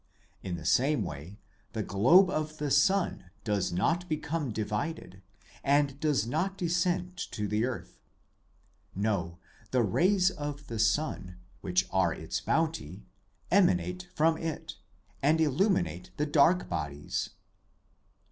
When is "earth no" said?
7.65-9.37